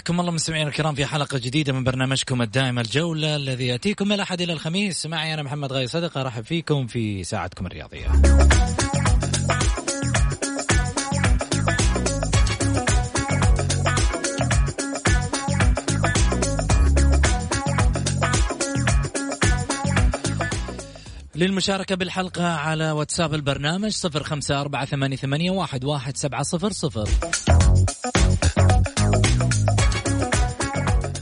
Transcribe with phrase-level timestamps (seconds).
[0.00, 4.40] حياكم الله مستمعينا الكرام في حلقة جديدة من برنامجكم الدائم الجولة الذي يأتيكم من الأحد
[4.40, 5.06] إلى الخميس.
[5.06, 8.12] معي أنا محمد غاي صدقة أرحب فيكم في ساعتكم الرياضية.
[21.34, 27.08] للمشاركة بالحلقة على واتساب البرنامج صفر خمسة أربعة ثمانية, ثمانية واحد, واحد سبعة صفر صفر.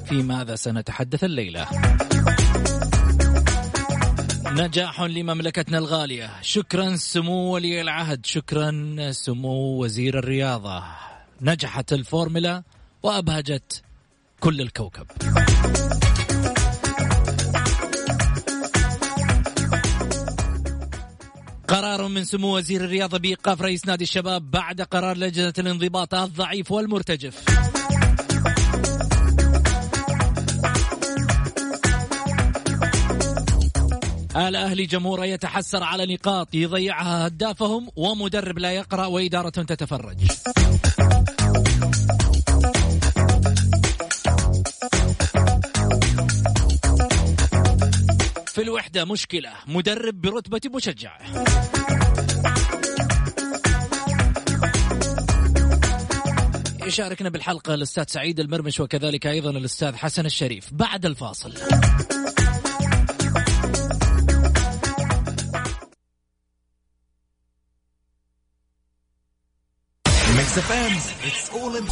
[0.08, 1.66] في ماذا سنتحدث الليلة؟
[4.46, 6.30] نجاح لمملكتنا الغالية.
[6.42, 8.26] شكرا سمو ولي العهد.
[8.26, 8.72] شكرا
[9.10, 10.82] سمو وزير الرياضة.
[11.40, 12.62] نجحت الفورمولا
[13.02, 13.82] وأبهجت
[14.40, 15.06] كل الكوكب.
[21.68, 27.44] قرار من سمو وزير الرياضة بإيقاف رئيس نادي الشباب بعد قرار لجنة الانضباط الضعيف والمرتجف.
[34.46, 40.18] الأهلي جمهورة يتحسر على نقاط يضيعها هدافهم ومدرب لا يقرأ وإدارة تتفرج.
[48.46, 51.18] في الوحدة مشكلة مدرب برتبة مشجع.
[56.86, 60.68] يشاركنا بالحلقة الأستاذ سعيد المرمش وكذلك أيضا الأستاذ حسن الشريف.
[60.72, 61.54] بعد الفاصل.
[70.48, 70.98] Mix FM
[71.28, 71.86] it's all in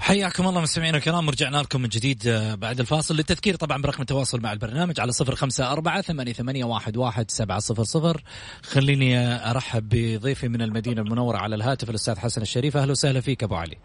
[0.00, 4.40] حياكم الله مستمعينا الكرام ورجعنا لكم من جديد آه، بعد الفاصل للتذكير طبعا برقم التواصل
[4.40, 8.22] مع البرنامج على صفر خمسة أربعة ثمانية, ثمانية واحد, واحد سبعة صفر صفر.
[8.62, 9.18] خليني
[9.50, 12.76] أرحب بضيفي من المدينة المنورة على الهاتف الأستاذ حسن الشريف.
[12.76, 13.76] أهلا وسهلا فيك أبو علي.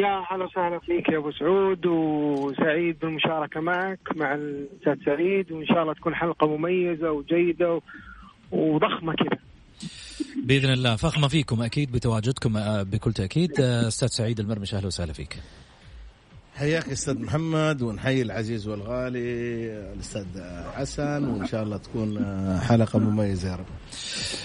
[0.00, 5.82] يا هلا وسهلا فيك يا أبو سعود وسعيد بالمشاركة معك مع الأستاذ سعيد وإن شاء
[5.82, 7.80] الله تكون حلقة مميزة وجيدة
[8.50, 9.38] وضخمة كذا.
[10.44, 13.60] بإذن الله فخمة فيكم أكيد بتواجدكم آه، بكل تأكيد.
[13.60, 15.36] آه، أستاذ سعيد المرمش أهلا وسهلا فيك.
[16.60, 19.18] حياك يا أستاذ محمد ونحيي العزيز والغالي
[19.94, 20.24] الأستاذ
[20.76, 22.18] حسن وإن شاء الله تكون
[22.60, 23.66] حلقة مميزة يا رب.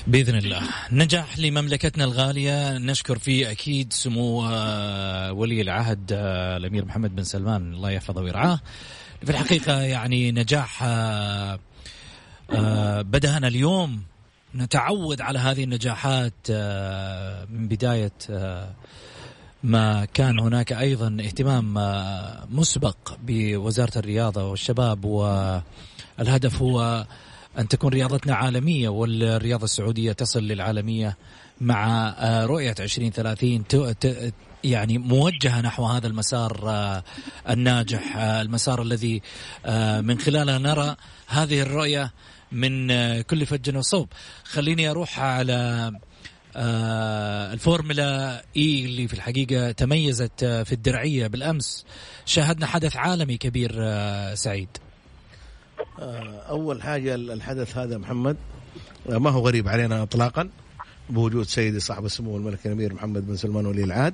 [0.07, 0.61] بإذن الله.
[0.91, 7.73] نجاح لمملكتنا الغالية نشكر فيه أكيد سمو آه، ولي العهد آه، الأمير محمد بن سلمان.
[7.73, 8.59] الله يحفظه ويرعاه.
[9.25, 11.59] في الحقيقة يعني نجاح آه،
[12.53, 14.03] آه، بدأنا اليوم
[14.55, 18.73] نتعود على هذه النجاحات آه، من بداية آه،
[19.65, 27.05] ما كان هناك أيضا اهتمام آه، مسبق بوزارة الرياضة والشباب والهدف هو
[27.59, 31.17] أن تكون رياضتنا عالمية والرياضة السعودية تصل للعالمية
[31.61, 34.33] مع آه، رؤية 2030 ت- ت-
[34.63, 37.03] يعني موجهة نحو هذا المسار آه،
[37.49, 39.21] الناجح المسار الذي
[40.01, 40.95] من خلاله نرى
[41.27, 42.11] هذه الرؤية
[42.51, 42.87] من
[43.21, 44.09] كل فج وصوب.
[44.43, 45.91] خليني أروح على
[46.55, 51.85] الفورمولا اي اللي في الحقيقة تميزت آه، في الدرعية بالأمس.
[52.25, 54.69] شاهدنا حدث عالمي كبير آه، سعيد.
[55.99, 58.37] آه، أول حاجة الحدث هذا محمد
[59.09, 60.49] آه، ما هو غريب علينا اطلاقا.
[61.09, 64.13] بوجود سيدي صاحب السمو الملك الأمير محمد بن سلمان ولي العهد.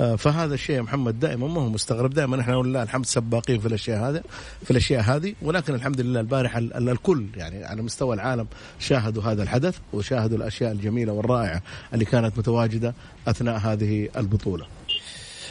[0.00, 2.14] آه، فهذا الشيء يا محمد دائما ما هو مستغرب.
[2.14, 4.22] دائما نحن ولله الحمد سباقين في الأشياء هذا
[4.64, 8.46] في الأشياء هذه ولكن الحمد لله البارحه ال- ال- الكل يعني على مستوى العالم
[8.80, 11.62] شاهدوا هذا الحدث وشاهدوا الأشياء الجميلة والرائعة
[11.94, 12.94] اللي كانت متواجدة
[13.28, 14.66] أثناء هذه البطولة.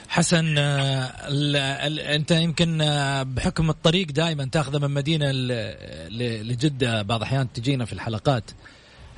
[0.09, 1.03] حسن آه،
[2.15, 5.31] أنت يمكن آه، بحكم الطريق دائما تاخذه من مدينة
[6.41, 8.43] لجدة بعض الأحيان تجينا في الحلقات.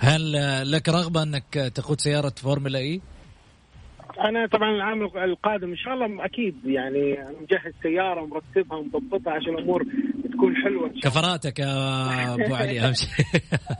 [0.03, 0.31] هل
[0.71, 3.01] لك رغبة أنك تقود سيارة فورمولا إي؟
[4.19, 9.85] أنا طبعا العام القادم إن شاء الله أكيد يعني مجهز سيارة ومرتبها ومضبطها عشان الأمور
[10.33, 11.11] تكون حلوة إن شاء.
[11.11, 13.25] كفراتك يا أبو علي أهم شيء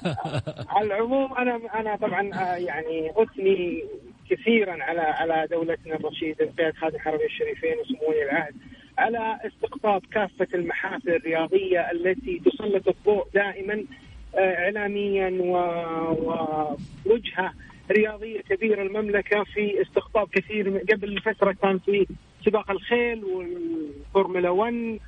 [0.75, 3.83] على العموم أنا أنا طبعا آه، يعني أثني
[4.29, 8.53] كثيرا على على دولتنا الرشيده قياده خادم الحرمين الشريفين وسمو ولي العهد
[8.97, 16.75] على استقطاب كافة المحافل الرياضية التي تسلط الضوء دائما آه، اعلاميا و-
[17.05, 17.53] ووجهة
[17.91, 20.77] رياضية كبيرة المملكة في استقطاب كثير.
[20.91, 22.07] قبل فترة كان في
[22.45, 24.99] سباق الخيل والفورمولا 1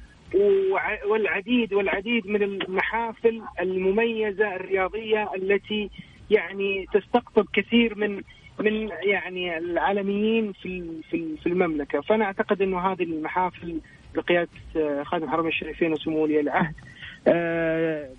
[0.72, 5.90] وع- والعديد والعديد من المحافل المميزة الرياضية التي
[6.32, 8.22] يعني تستقطب كثير من
[8.60, 13.80] من يعني العالميين في في في المملكة، فأنا أعتقد إنه هذه المحافل
[14.16, 16.74] بقياده آه، خادم الحرمين الشريفين وسمو ولي العهد
[17.28, 18.10] آه،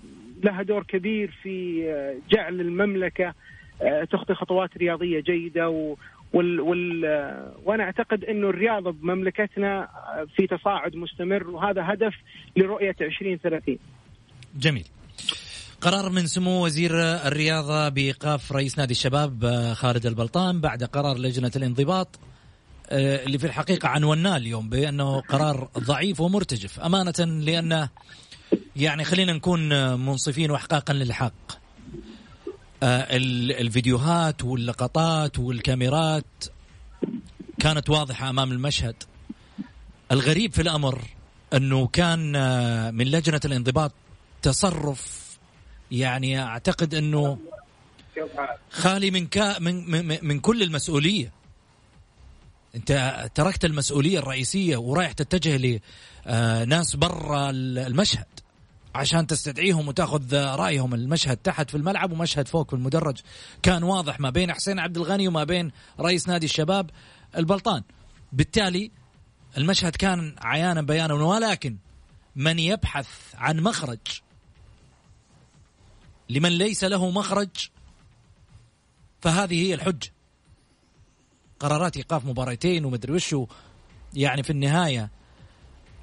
[0.43, 3.33] لها دور كبير في آه، جعل المملكة
[3.81, 5.95] آه، تخطي خطوات رياضية جيدة و
[6.33, 9.87] وال وال آه، وأنا أعتقد انه الرياضة بمملكتنا
[10.35, 12.13] في تصاعد مستمر وهذا هدف
[12.55, 13.77] لرؤية 2030
[14.55, 14.85] جميل.
[15.81, 16.91] قرار من سمو وزير
[17.27, 22.19] الرياضة بإيقاف رئيس نادي الشباب خالد البلطان بعد قرار لجنة الانضباط
[22.91, 27.89] اللي في الحقيقة عنوناه اليوم بأنه قرار ضعيف ومرتجف أمانة لأنه
[28.75, 31.51] يعني خلينا نكون منصفين وأحقاقا للحق.
[32.83, 36.25] آه، ال- الفيديوهات واللقطات والكاميرات
[37.59, 38.95] كانت واضحة أمام المشهد.
[40.11, 41.01] الغريب في الأمر
[41.53, 43.91] أنه كان آه، من لجنة الانضباط
[44.41, 45.25] تصرف
[45.91, 47.37] يعني أعتقد أنه
[48.71, 51.31] خالي من كا من من, من كل المسؤولية.
[52.75, 55.81] انت تركت المسؤولية الرئيسية ورايح تتجه
[56.27, 58.25] لناس برا المشهد
[58.95, 60.93] عشان تستدعيهم وتاخذ رأيهم.
[60.93, 63.17] المشهد تحت في الملعب ومشهد فوق في المدرج.
[63.63, 66.89] كان واضح ما بين حسين عبد الغني وما بين رئيس نادي الشباب
[67.37, 67.83] البلطان.
[68.33, 68.91] بالتالي
[69.57, 71.77] المشهد كان عيانا بيانا ولكن
[72.35, 73.99] من يبحث عن مخرج
[76.29, 77.69] لمن ليس له مخرج
[79.21, 80.14] فهذه هي الحجة.
[81.59, 83.47] قرارات إيقاف مباراتين ومدري وشو
[84.13, 85.09] يعني في النهاية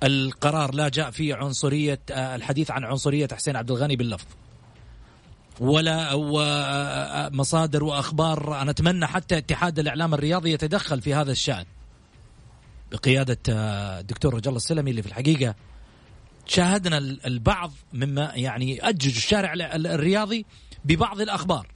[0.03, 4.27] القرار لا جاء فيه عنصرية آه، الحديث عن عنصرية حسين عبد الغني باللفظ.
[5.61, 8.61] ولا و- مصادر وأخبار.
[8.63, 11.65] أنا أتمنى حتى اتحاد الإعلام الرياضي يتدخل في هذا الشأن.
[12.93, 15.55] بقيادة آه، الدكتور رجال السلمي اللي في الحقيقة
[16.47, 20.47] شاهدنا ال- البعض مما يعني أجج الشارع ال- ال- الرياضي
[20.85, 21.67] ببعض الأخبار.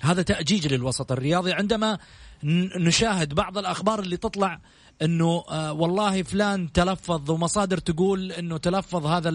[0.00, 1.98] هذا تأجيج للوسط الرياضي عندما
[2.44, 4.60] نشاهد بعض الأخبار اللي تطلع
[5.02, 9.28] إنه آه والله فلان تلفظ ومصادر تقول إنه تلفظ هذا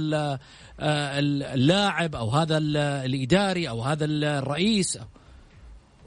[0.80, 5.00] آه اللاعب أو هذا ال- الإداري أو هذا ال- الرئيس.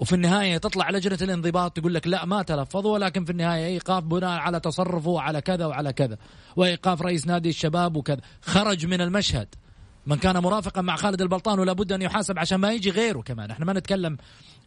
[0.01, 4.39] وفي النهاية تطلع لجنة الانضباط تقول لك لا ما تلفظ ولكن في النهاية إيقاف بناء
[4.39, 6.17] على تصرفه وعلى كذا وعلى كذا
[6.57, 8.21] وإيقاف رئيس نادي الشباب وكذا.
[8.43, 9.49] خرج من المشهد.
[10.07, 13.51] من كان مرافقا مع خالد البلطان ولا بد أن يحاسب عشان ما يجي غيره كمان.
[13.51, 14.17] إحنا ما نتكلم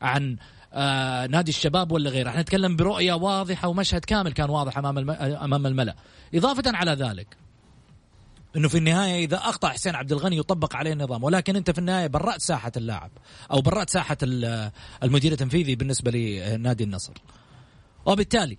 [0.01, 0.37] عن
[0.77, 2.29] آه نادي الشباب ولا غيره.
[2.29, 5.11] إحنا نتكلم برؤية واضحة ومشهد كامل كان واضح أمام الم...
[5.11, 5.95] أمام الملأ.
[6.35, 7.37] إضافة على ذلك
[8.55, 11.23] إنه في النهاية إذا أخطأ حسين عبد الغني يطبق عليه النظام.
[11.23, 13.11] ولكن أنت في النهاية برأت ساحة اللاعب
[13.51, 14.71] أو برأت ساحة ال-
[15.03, 17.13] المدير التنفيذي بالنسبة لنادي النصر.
[18.05, 18.57] وبالتالي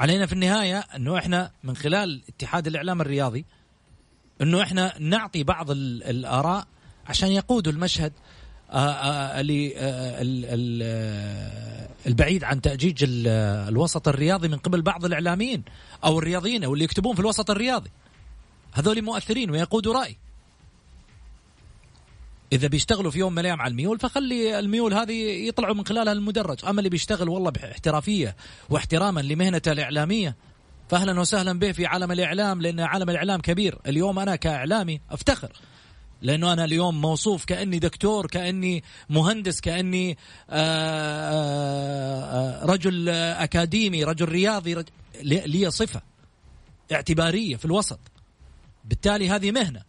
[0.00, 3.44] علينا في النهاية إنه إحنا من خلال اتحاد الإعلام الرياضي
[4.40, 6.66] إنه إحنا نعطي بعض ال- الآراء
[7.06, 8.12] عشان يقودوا المشهد
[8.74, 13.28] آه، آه، آه، ال- ال- البعيد عن تأجيج ال-
[13.68, 15.62] الوسط الرياضي من قبل بعض الإعلاميين
[16.04, 17.90] أو الرياضيين أو اللي يكتبون في الوسط الرياضي.
[18.72, 20.16] هذول مؤثرين ويقودوا رأي.
[22.52, 26.64] إذا بيشتغلوا في يوم من الأيام على الميول فخلي الميول هذه يطلعوا من خلالها المدرج.
[26.64, 28.36] أما اللي بيشتغل والله باحترافية
[28.70, 30.36] واحتراما لمهنته الإعلامية
[30.88, 33.78] فأهلا وسهلا به في عالم الإعلام لأن عالم الإعلام كبير.
[33.86, 35.52] اليوم أنا كإعلامي أفتخر.
[36.24, 40.18] لأنه أنا اليوم موصوف كأني دكتور كأني مهندس كأني
[40.50, 41.30] آآ
[42.60, 46.02] آآ رجل أكاديمي رجل رياضي رجل لي صفة
[46.92, 47.98] اعتبارية في الوسط.
[48.84, 49.82] بالتالي هذه مهنة.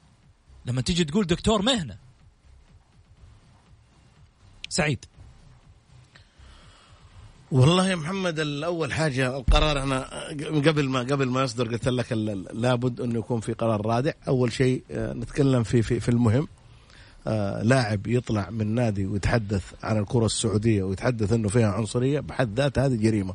[0.66, 1.98] لما تيجي تقول دكتور مهنة.
[4.70, 5.06] سعيد.
[7.52, 10.10] والله يا محمد الأول حاجة القرار أنا
[10.42, 12.12] قبل ما قبل ما يصدر قلت لك
[12.54, 14.12] لابد انه يكون في قرار رادع.
[14.28, 16.48] أول شيء آه، نتكلم في في, في المهم
[17.28, 22.86] آه، لاعب يطلع من نادي ويتحدث عن الكرة السعودية ويتحدث إنه فيها عنصرية بحد ذاتها
[22.86, 23.34] هذه جريمة.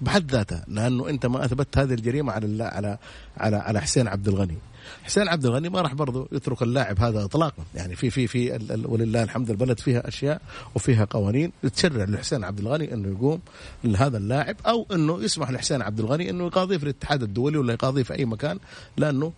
[0.00, 2.98] بحد ذاتها لأنه أنت ما أثبتت هذه الجريمة على على
[3.36, 4.56] على على حسين عبد الغني.
[5.04, 7.64] حسين عبد الغني ما راح برضه يترك اللاعب هذا اطلاقا.
[7.74, 10.42] يعني في في في ولله الحمد البلد فيها أشياء
[10.74, 13.40] وفيها قوانين تشرع لحسين عبد الغني إنه يقوم
[13.84, 18.02] لهذا اللاعب أو إنه يسمح لحسين عبد الغني إنه يقاضيه في الاتحاد الدولي ولا يقاضيه
[18.02, 18.58] في أي مكان
[18.96, 19.32] لأنه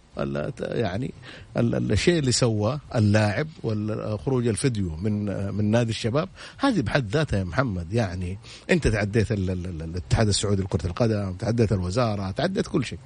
[0.60, 1.12] يعني
[1.56, 7.92] الشيء اللي سواه اللاعب وخروج الفيديو من من نادي الشباب هذه بحد ذاتها يا محمد
[7.92, 8.38] يعني
[8.70, 12.98] أنت تعديت الاتحاد السعودي لكرة القدم تعديت الوزارة تعديت كل شيء.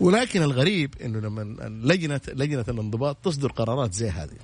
[0.00, 4.36] ولكن الغريب إنه لما لجنه لجنة الانضباط تصدر قرارات زي هذه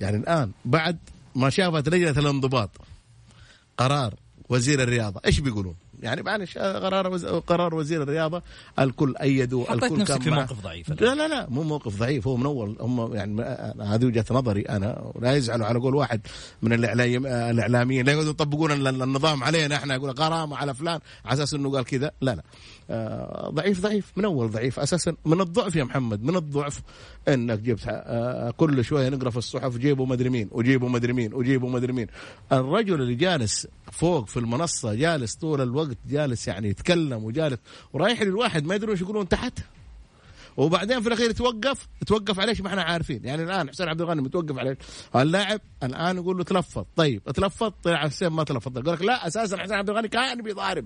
[0.00, 0.98] يعني الآن بعد
[1.34, 2.70] ما شافت لجنة الانضباط
[3.78, 4.14] قرار
[4.48, 7.26] وزير الرياضة إيش بيقولون؟ يعني معلش قرار وز...
[7.26, 8.42] قرار وزير الرياضة
[8.78, 12.46] الكل أيدوا الكل كان في موقف ضعيف لا لا لا مو موقف ضعيف هو من
[12.46, 13.42] أول هم يعني
[13.82, 16.20] هذه وجهة نظري أنا لا يزعلوا على قول واحد
[16.62, 18.06] من الإعلاميين.
[18.06, 22.10] لا يقعدوا يطبقون النظام علينا إحنا يقول غرامة على فلان على أساس إنه قال كذا.
[22.20, 22.42] لا لا.
[22.90, 24.80] آه ضعيف ضعيف من أول ضعيف.
[24.80, 26.82] أساسا من الضعف يا محمد من الضعف
[27.28, 31.70] إنك جبت آه كل شوية نقرأ في الصحف جيبوا مدري مين وجيبوا مدري مين وجيبوا
[31.70, 32.06] مدري مين.
[32.52, 37.58] الرجل اللي جالس فوق في المنصة جالس طول الوقت جالس يعني يتكلم وجالس
[37.92, 39.58] ورايح للواحد ما يدرون إيش يقولون تحت.
[40.56, 43.24] وبعدين في الأخير يتوقف يتوقف عليه ما إحنا عارفين.
[43.24, 44.78] يعني الآن حسين عبد الغني متوقف عليه.
[45.16, 46.84] اللاعب الآن يقول له تلفظ.
[46.96, 48.78] طيب تلفظ؟ طلع حسين ما تلفظ.
[48.78, 50.84] يقول لك لا أساسا حسين عبد الغني كان بيضارب.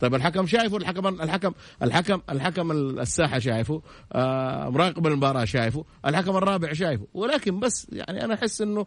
[0.00, 1.52] طيب الحكم شايفه؟ الحكم الحكم
[1.82, 3.82] الحكم الحكم الساحة شايفه.
[4.12, 5.84] آه مراقب المباراة شايفه.
[6.06, 7.06] الحكم الرابع شايفه.
[7.14, 8.86] ولكن بس يعني أنا أحس إنه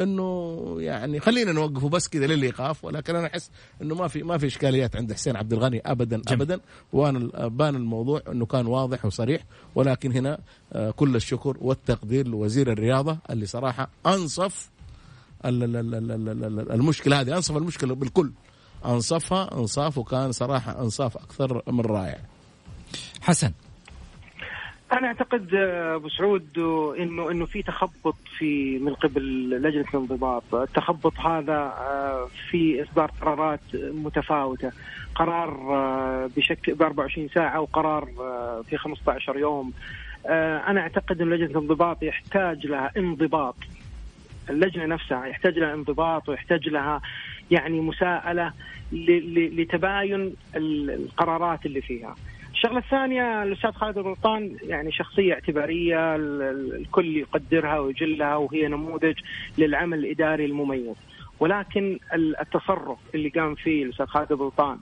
[0.00, 3.50] إنه يعني خلينا نوقفه بس كذا للإيقاف ولكن أنا أحس
[3.82, 6.22] إنه ما في ما في إشكاليات عند حسين عبد الغني ابدا جم.
[6.32, 6.60] ابدا.
[6.92, 9.44] وأنا بان الموضوع إنه كان واضح وصريح
[9.74, 10.38] ولكن هنا
[10.72, 14.70] آه، كل الشكر والتقدير لوزير الرياضة اللي صراحة أنصف
[15.44, 18.32] المشكلة هذه أنصف المشكلة بالكل.
[18.84, 22.20] أنصفها أنصاف وكان صراحة أنصاف أكثر من رائع.
[23.20, 23.52] حسن.
[24.92, 26.58] أنا أعتقد آه، أبو سعود
[26.98, 33.60] انه إنه في تخبط في من قبل لجنة الانضباط، التخبط هذا آه، في إصدار قرارات
[33.74, 34.72] متفاوتة،
[35.14, 38.08] قرار آه، بشكل ب 24 ساعة وقرار
[38.70, 39.72] في 15 يوم.
[40.68, 43.56] أنا أعتقد إن لجنة الانضباط يحتاج لها انضباط.
[44.50, 47.00] اللجنة نفسها يحتاج لها انضباط ويحتاج لها
[47.50, 48.52] يعني مساءلة
[48.92, 52.14] لتباين القرارات اللي فيها.
[52.62, 59.14] الشغلة الثانية الأستاذ خالد الغلطان يعني شخصية اعتبارية الكل يقدرها ويجلها وهي نموذج
[59.58, 60.96] للعمل الإداري المميز.
[61.40, 64.78] ولكن التصرف اللي قام فيه الأستاذ خالد الغلطان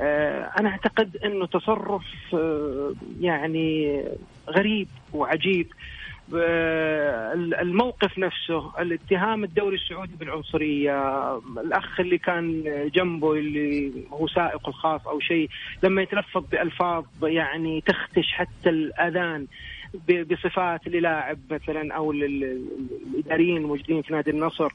[0.00, 4.02] آه، أنا أعتقد إنه تصرف آه، يعني
[4.50, 5.66] غريب وعجيب.
[6.34, 15.20] الموقف نفسه الاتهام الدوري السعودي بالعنصرية الأخ اللي كان جنبه اللي هو سائق الخاص أو
[15.20, 15.48] شيء
[15.82, 19.46] لما يتلفظ بألفاظ يعني تختش حتى الأذان
[20.30, 24.68] بصفات للاعب مثلا أو الإداريين الموجودين في نادي النصر.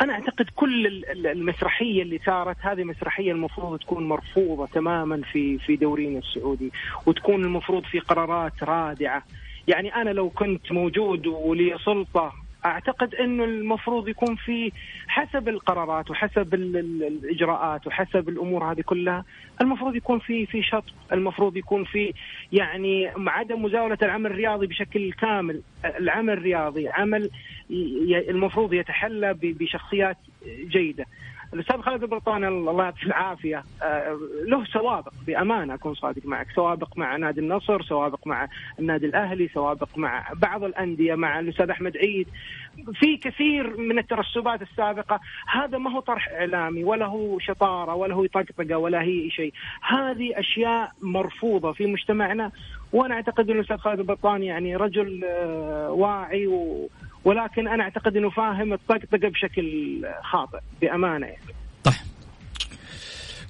[0.00, 6.18] أنا أعتقد كل المسرحية اللي صارت هذه مسرحية المفروض تكون مرفوضة تماما في في دورينا
[6.18, 6.72] السعودي
[7.06, 9.22] وتكون المفروض في قرارات رادعة.
[9.68, 12.32] يعني أنا لو كنت موجود ولي سلطة
[12.66, 14.72] أعتقد إنه المفروض يكون في
[15.08, 19.24] حسب القرارات وحسب الإجراءات وحسب الأمور هذه كلها
[19.60, 22.12] المفروض يكون في في شط المفروض يكون في
[22.52, 25.62] يعني عدم مزاولة العمل الرياضي بشكل كامل.
[25.84, 27.30] العمل الرياضي عمل
[28.28, 30.16] المفروض يتحلى بشخصيات
[30.68, 31.06] جيدة.
[31.54, 36.46] الأستاذ خالد البرطاني الله يعطيه العافية آه، له سوابق بأمانة أكون صادق معك.
[36.54, 41.96] سوابق مع نادي النصر سوابق مع النادي الأهلي سوابق مع بعض الأندية مع الأستاذ أحمد
[41.96, 42.28] عيد.
[42.94, 48.26] في كثير من الترسبات السابقة هذا ما هو طرح إعلامي ولا هو شطارة ولا هو
[48.26, 49.52] طقطقة ولا هي شيء.
[49.82, 52.50] هذه أشياء مرفوضة في مجتمعنا
[52.92, 56.88] وأنا أعتقد أن الأستاذ خالد البطاني يعني رجل آه، واعي و
[57.24, 61.54] ولكن أنا أعتقد إنه فاهم الطقطقه بشكل خاطئ بأمانة يعني.
[61.84, 61.94] طيب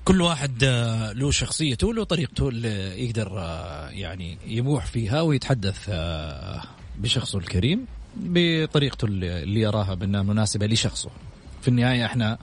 [0.09, 6.63] كل واحد آه، له شخصيته له طريقته اللي يقدر آه، يعني يبوح فيها ويتحدث آه،
[6.99, 11.11] بشخصه الكريم بطريقته اللي يراها بأنها مناسبة لشخصه.
[11.63, 12.39] في النهاية إحنا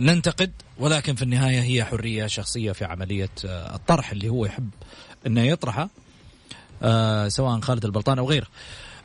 [0.00, 4.70] ننتقد ولكن في النهاية هي حرية شخصية في عملية الطرح اللي هو يحب
[5.26, 5.88] إنه يطرحه
[7.28, 8.46] سواء خالد البلطان أو غيره.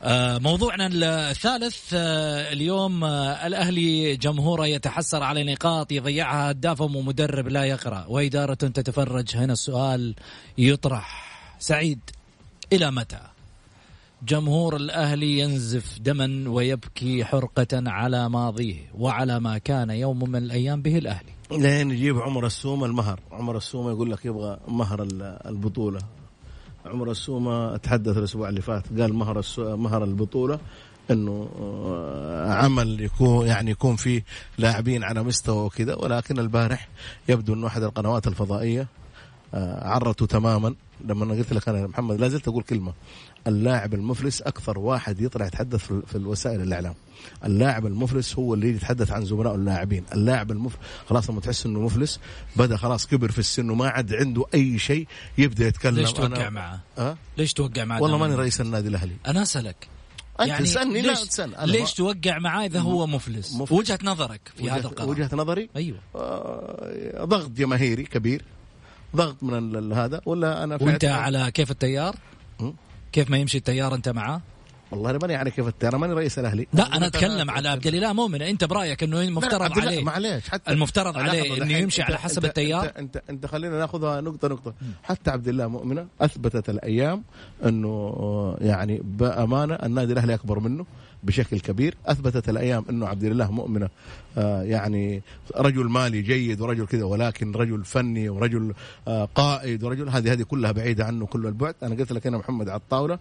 [0.04, 0.88] آه، موضوعنا
[1.32, 8.54] الثالث آه، اليوم آه، الأهلي جمهوره يتحسر على نقاط يضيعها هدافهم ومدرب لا يقرأ وإدارة
[8.54, 10.16] تتفرج هنا السؤال
[10.58, 11.28] يطرح
[11.60, 12.00] سعيد
[12.74, 13.20] إلى متى؟
[14.28, 20.98] جمهور الأهلي ينزف دما ويبكي حرقة على ماضيه وعلى ما كان يوم من الأيام به
[20.98, 21.32] الأهلي.
[21.52, 25.08] لين يجيب عمر السومة المهر، عمر السومة يقول لك يبغى مهر
[25.46, 26.00] البطولة
[26.88, 30.60] عمر السومة تحدث الأسبوع اللي فات قال مهر مهر البطولة
[31.12, 34.24] إنه آه، عمل يكون يعني يكون فيه
[34.58, 36.90] لاعبين على مستوى وكذا ولكن البارح
[37.30, 38.88] يبدو إنه أحد القنوات الفضائية
[39.54, 40.76] عرته تماما.
[41.06, 42.94] لما أنا قلت لك أنا محمد لا زلت أقول كلمة.
[43.48, 46.94] اللاعب المفلس أكثر واحد يطلع يتحدث في الوسائل الإعلام.
[47.46, 50.04] اللاعب المفلس هو اللي يتحدث عن زملائه اللاعبين.
[50.14, 52.20] اللاعب المفلس خلاص لما تحس إنه مفلس
[52.56, 55.96] بدأ خلاص كبر في السن وما عاد عنده أي شيء يبدأ يتكلم.
[55.96, 59.16] ليش توقع معه؟ أه؟ ليش توقع معه؟ والله ماني رئيس النادي الأهلي.
[59.28, 59.88] أنا أسألك.
[60.40, 61.70] أنت يعني تسألني؟ لا تسأل.
[61.70, 63.72] ليش توقع معاه إذا هو مفلس؟ مفلس.
[63.80, 65.10] وجهة نظرك في وجهة هذا القرار.
[65.10, 66.00] وجهة نظري؟ أيوه.
[66.16, 68.46] آه ضغط جماهيري كبير.
[69.16, 72.16] ضغط من هذا ولا أنا وأنت على كيف التيار؟
[73.12, 74.42] كيف ما يمشي التيار أنت معاه؟
[74.92, 76.68] والله أنا ماني على كيف التيار ماني رئيس الأهلي.
[76.74, 78.42] لا أنا أتكلم على عبد الإله مؤمن.
[78.42, 82.86] أنت برأيك إنه المفترض عليه معليش حتى المفترض عليه إنه يمشي على حسب انت التيار؟
[82.86, 84.74] انت, انت أنت خلينا ناخذها نقطه نقطة.
[85.04, 87.24] حتى عبد الله مؤمنة أثبتت الأيام
[87.66, 90.86] إنه يعني بأمانة النادي الأهلي أكبر منه
[91.24, 91.96] بشكل كبير.
[92.06, 93.90] أثبتت الأيام إنه عبد الله مؤمنة
[94.38, 95.22] آه يعني
[95.56, 98.74] رجل مالي جيد ورجل كذا ولكن رجل فني ورجل
[99.08, 101.76] آه قائد ورجل هذه هذه كلها بعيدة عنه كل البعد.
[101.84, 103.20] أنا قلت لك أنا محمد على الطاوله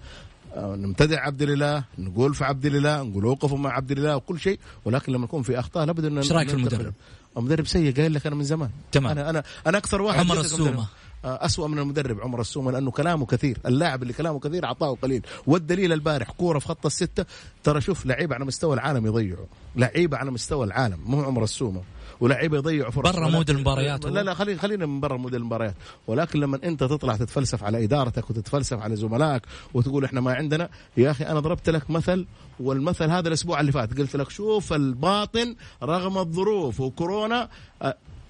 [0.56, 5.12] نمتدع عبد الإله نقول في عبد الإله نقول اوقفوا مع عبد الإله وكل شيء ولكن
[5.12, 6.94] لما يكون في أخطاء لابد أن إيش رأيك في المدرب؟
[7.36, 8.70] المدرب سيء قايل لك أنا من زمان.
[8.92, 9.18] تمام.
[9.18, 10.86] أنا أنا أنا أكثر واحد عمر السومة.
[11.24, 13.58] آه، أسوأ من المدرب عمر السومة لأنه كلامه كثير.
[13.66, 15.26] اللاعب اللي كلامه كثير عطاه قليل.
[15.46, 17.24] والدليل البارح كورة في خط الستة
[17.64, 19.46] ترى شوف لعيبة على مستوى العالم يضيعوا.
[19.76, 21.82] لعيبة على مستوى العالم مو عمر السومة.
[22.20, 23.12] ولعيبة يضيعوا فرص.
[23.12, 25.74] برا mood المباريات لا لا خلينا خلينا من برا mood المباريات.
[26.06, 29.42] ولكن لما انت تطلع تتفلسف على إدارتك وتتفلسف على زملائك
[29.74, 32.26] وتقول إحنا ما عندنا يا أخي أنا ضربت لك مثل
[32.60, 33.98] والمثل هذا الأسبوع اللي فات.
[33.98, 37.48] قلت لك شوف الباطن رغم الظروف وكورونا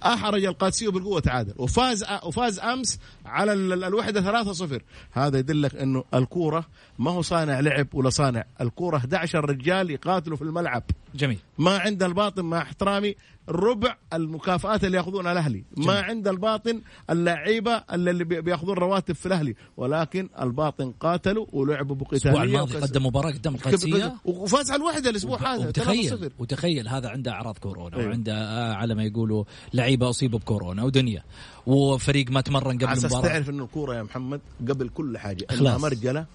[0.03, 1.55] أحرج القادسيه بالقوة تعادل.
[1.57, 6.67] وفاز وفاز أمس على الوحدة 3-0 هذا يدلك إنه الكورة
[6.99, 8.45] ما هو صانع لعب ولا صانع.
[8.61, 10.83] الكورة 11 رجال يقاتلوا في الملعب.
[11.15, 11.39] جميل.
[11.59, 13.15] ما عند الباطن مع احترامي
[13.49, 15.65] ربع المكافآت اللي يأخذونها الأهلي.
[15.77, 19.55] ما عند الباطن اللعيبة اللي بيأخذون رواتب في الأهلي.
[19.77, 22.23] ولكن الباطن قاتلوا ولعبوا بقتالية.
[22.23, 27.31] الأسبوع الماضي قدم مباراة قدام القادسيه وفاز على الوحدة الأسبوع هذا وتخيل وتخيل هذا عنده
[27.33, 28.09] أعراض كورونا أيوه.
[28.09, 31.23] وعنده آه، على ما يقولوا لعيبة أصيبوا بكورونا ودنيا.
[31.67, 36.27] وفريق ما تمرن قبل المباراه تعرف إنه الكورة يا محمد قبل كل حاجة إنها مرجلة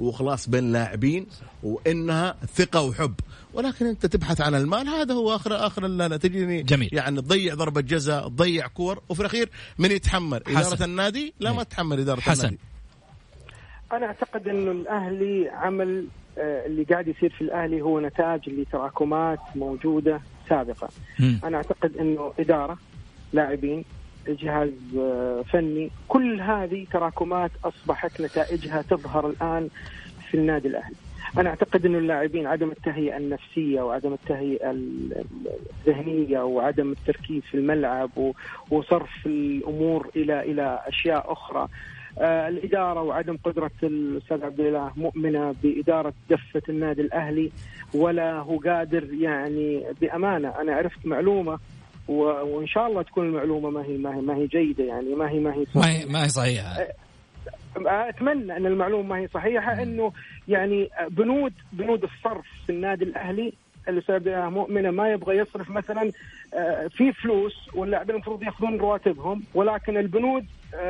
[0.00, 1.26] وخلاص بين لاعبين
[1.62, 3.14] وإنها ثقة وحب.
[3.54, 6.62] ولكن أنت تبحث عن المال هذا هو اخر آخر لا تجيني.
[6.62, 6.88] جميل.
[6.92, 10.42] يعني تضيع ضربة جزاء تضيع كور وفي الأخير من يتحمل.
[10.46, 10.58] حسن.
[10.58, 11.64] اداره النادي؟ لا ما إيه.
[11.64, 12.44] تتحمل إدارة حسن.
[12.44, 12.58] النادي.
[13.92, 16.06] أنا أعتقد إنه الأهلي عمل
[16.38, 21.34] آه، اللي قاعد يصير في الأهلي هو نتاج لتراكمات موجودة سابقا م.
[21.44, 22.78] أنا أعتقد إنه إدارة
[23.32, 23.84] لاعبين
[24.28, 25.90] جهاز آه، فني.
[26.08, 29.68] كل هذه تراكمات أصبحت نتائجها تظهر الآن
[30.30, 30.96] في النادي الأهلي.
[31.38, 38.10] أنا أعتقد انه اللاعبين عدم التهيئة النفسية وعدم التهيئة الذهنية وعدم التركيز في الملعب
[38.70, 41.68] وصرف الأمور إلى إلى أشياء أخرى
[42.18, 47.52] آه الإدارة وعدم قدرة الأستاذ عبد الله مؤمنة بإدارة دفة النادي الأهلي
[47.94, 50.48] ولا هو قادر يعني بأمانة.
[50.48, 51.58] أنا عرفت معلومة
[52.08, 55.38] وإن شاء الله تكون المعلومة ما هي ما هي ما هي جيدة يعني ما هي
[55.38, 55.66] ما هي.
[55.74, 56.76] ما هي ما هي صحيحة.
[57.76, 60.12] أتمنى أن المعلومة ما هي صحيحة إنه
[60.48, 63.52] يعني بنود بنود الصرف في النادي الأهلي.
[63.88, 66.10] الأستاذ مؤمنه ما يبغى يصرف مثلا
[66.88, 70.46] في فلوس واللاعبين المفروض يأخذون رواتبهم ولكن البنود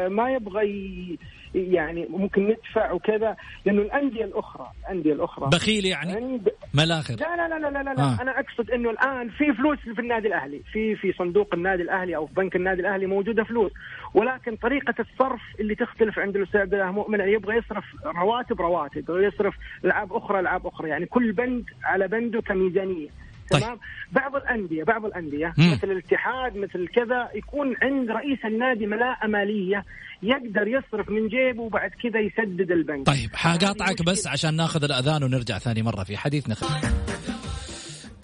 [0.08, 1.18] ما يبغى
[1.54, 5.50] يعني ممكن ندفع وكذا لأنه الأندية الأخرى الأندية الأخرى.
[5.50, 8.02] بخيل يعني عند ملاخر لا لا لا لا لا, لا.
[8.02, 8.22] آه.
[8.22, 12.26] أنا أقصد إنه الآن في فلوس في النادي الأهلي في في صندوق النادي الأهلي أو
[12.26, 13.72] في بنك النادي الأهلي موجودة فلوس.
[14.14, 20.40] ولكن طريقة الصرف اللي تختلف عند الأستاذ مؤمن يبغى يصرف رواتب رواتب يصرف ألعاب أخرى
[20.40, 20.88] ألعاب أخرى.
[20.88, 23.08] يعني كل بند على بنده كميزانية.
[23.52, 23.62] طيب.
[23.62, 23.78] تمام
[24.12, 25.72] بعض الانديه بعض الأندية مم.
[25.72, 29.84] مثل الاتحاد مثل كذا يكون عند رئيس النادي ملاءه ماليه
[30.22, 35.58] يقدر يصرف من جيبه وبعد كذا يسدد البنك طيب حقاطعك بس عشان ناخذ الأذان ونرجع
[35.58, 36.54] ثاني مرة في حديثنا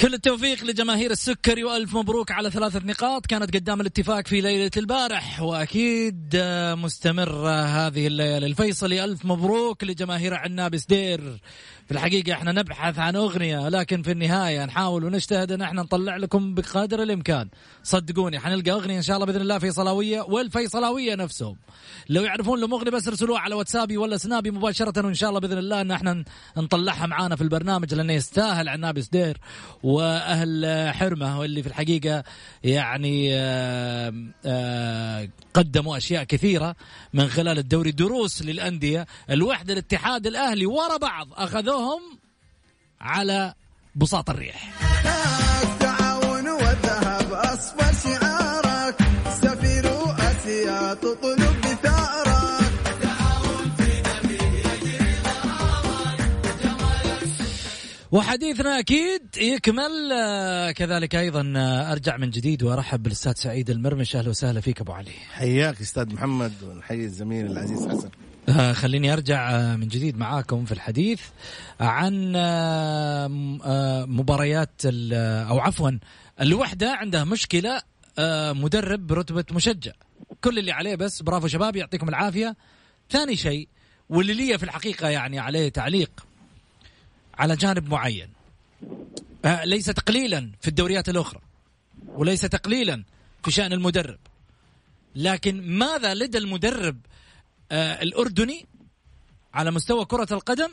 [0.00, 3.26] كل التوفيق لجماهير السكري وألف مبروك على ثلاثة نقاط.
[3.26, 6.36] كانت قدام الاتفاق في ليلة البارح وأكيد
[6.72, 8.46] مستمرة هذه الليالي.
[8.46, 11.40] الفيصلي ألف مبروك لجماهير عناب سدير.
[11.86, 16.54] في الحقيقة إحنا نبحث عن أغنية لكن في النهاية نحاول ونجتهد إن إحنا نطلع لكم
[16.54, 17.48] بقدر الإمكان.
[17.82, 21.56] صدقوني حنلقى أغنية إن شاء الله بإذن الله فيصلاوية والفيصلاوية نفسهم.
[22.08, 25.58] لو يعرفون لهم اغنية بس ارسلوها على واتسابي ولا سنابي مباشرة وإن شاء الله بإذن
[25.58, 26.24] الله إن إحنا
[26.56, 29.38] نطلعها معانا في البرنامج لأنه يستاهل عناب سدير.
[29.88, 32.24] وأهل حرمة واللي في الحقيقة
[32.64, 33.32] يعني
[35.54, 36.76] قدموا أشياء كثيرة
[37.12, 37.90] من خلال الدوري.
[37.92, 39.06] دروس للأندية.
[39.30, 42.00] الوحدة الاتحاد الأهلي ورا بعض أخذوهم
[43.00, 43.54] على
[43.94, 44.72] بساط الريح.
[45.62, 48.96] التعاون والذهب أصفى شعارك.
[49.42, 49.86] سفير
[50.18, 51.37] آسيا تطلب
[58.12, 60.12] وحديثنا أكيد يكمل.
[60.12, 64.16] آه، كذلك أيضا آه، أرجع من جديد وأرحب بالأستاذ سعيد المرمش.
[64.16, 65.10] أهلا وسهلا فيك أبو علي.
[65.10, 68.10] حياك أستاذ محمد ونحيي الزميل العزيز حسن.
[68.48, 71.20] آه، خليني أرجع من جديد معاكم في الحديث
[71.80, 72.32] عن
[74.08, 74.80] مباريات
[75.50, 75.90] أو عفوا
[76.40, 77.82] الوحدة عندها مشكلة
[78.52, 79.92] مدرب برتبه مشجع.
[80.40, 82.56] كل اللي عليه بس برافو شباب يعطيكم العافية.
[83.10, 83.68] ثاني شيء
[84.08, 86.27] واللي لي في الحقيقة يعني عليه تعليق
[87.38, 88.28] على جانب معين.
[89.44, 91.40] آه، ليس تقليلا في الدوريات الأخرى
[92.06, 93.04] وليس تقليلا
[93.44, 94.18] في شأن المدرب.
[95.14, 97.00] لكن ماذا لدى المدرب
[97.72, 98.66] آه، الأردني
[99.54, 100.70] على مستوى كرة القدم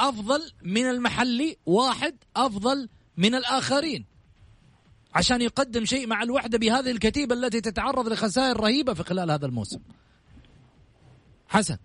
[0.00, 4.04] أفضل من المحلي واحد أفضل من الآخرين؟
[5.14, 9.80] عشان يقدم شيء مع الوحدة بهذه الكتيبة التي تتعرض لخسائر رهيبة في خلال هذا الموسم.
[11.48, 11.76] حسن.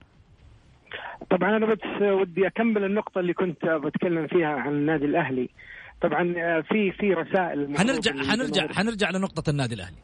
[1.32, 5.50] طبعا أنا بس ودي أكمل النقطة اللي كنت بتكلم فيها عن النادي الأهلي.
[6.02, 8.68] طبعا آه، في في رسائل حنرجع حنرجع.
[8.68, 9.96] حنرجع لنقطة النادي الأهلي.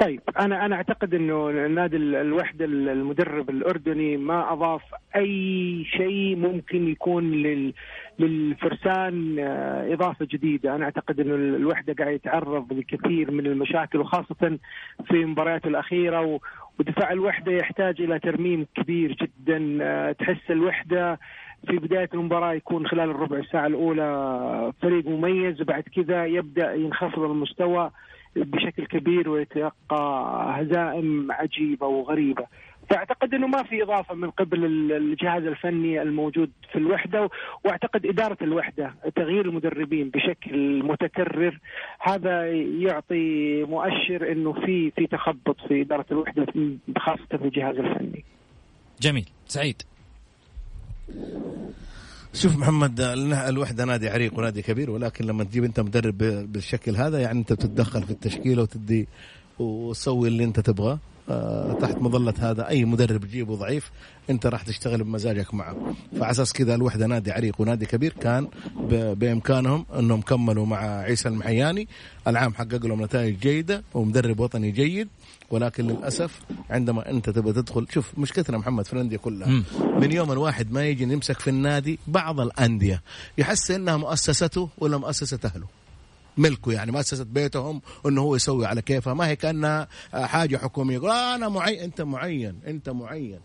[0.00, 4.82] طيب أنا أنا أعتقد إنه النادي ال- الوحده ال- المدرب الأردني ما أضاف
[5.16, 7.72] أي شيء ممكن يكون لل
[8.18, 14.58] للفرسان آه، إضافة جديدة، أنا أعتقد إنه ال- الوحدة قاعد يتعرض لكثير من المشاكل وخاصة
[15.08, 16.38] في مبارياته الأخيرة و
[16.80, 19.78] ودفاع الوحدة يحتاج إلى ترميم كبير جدا.
[19.82, 21.18] آه، تحس الوحدة
[21.66, 27.90] في بداية المباراة يكون خلال الربع ساعة الأولى فريق مميز وبعد كذا يبدأ ينخفض المستوى
[28.36, 32.46] بشكل كبير ويتلقى هزائم عجيبة وغريبة.
[32.90, 37.28] فاعتقد إنه ما في إضافة من قبل ال- الجهاز الفني الموجود في الوحدة
[37.64, 41.58] وأعتقد إدارة الوحدة تغيير المدربين بشكل متكرر
[42.00, 42.46] هذا
[42.80, 46.46] يعطي مؤشر إنه في في تخبط في إدارة الوحدة
[46.98, 48.24] خاصة في الجهاز الفني.
[49.00, 49.28] جميل.
[49.46, 49.82] سعيد.
[52.32, 56.96] شوف محمد ال- الوحدة نادي عريق ونادي كبير ولكن لما تجيب أنت مدرب ب- بالشكل
[56.96, 59.08] هذا يعني أنت بتتدخل في التشكيلة وتدي
[59.58, 60.98] وتسوي اللي أنت تبغاه.
[61.80, 63.90] تحت مظلة هذا أي مدرب تجيبه ضعيف
[64.30, 65.76] أنت راح تشتغل بمزاجك معه.
[66.12, 68.48] فعلى أساس كذا الوحدة نادي عريق ونادي كبير كان
[68.90, 71.88] بإمكانهم أنهم كملوا مع عيسى المحياني.
[72.26, 75.08] العام حقق لهم نتائج جيدة ومدرب وطني جيد.
[75.50, 79.62] ولكن للأسف عندما أنت تبغى تدخل شوف مشكلتنا محمد في الأندية كلها.
[80.00, 83.02] من يوم الواحد ما يجي يمسك في النادي بعض الأندية.
[83.38, 85.66] يحس إنها مؤسسته ولا مؤسسة أهله.
[86.36, 90.94] ملكه يعني مؤسسة بيتهم إنه هو يسوي على كيفه ما هي كأنها آه، حاجة حكومية.
[90.94, 93.40] يقول آه أنا معين أنت معين أنت معين.